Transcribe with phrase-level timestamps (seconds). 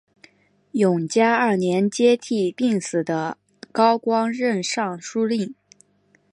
[0.71, 3.37] 永嘉二年接替病死的
[3.71, 5.53] 高光任尚书令。